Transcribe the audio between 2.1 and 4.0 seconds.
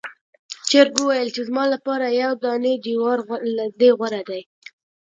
یو دانې جوار له دې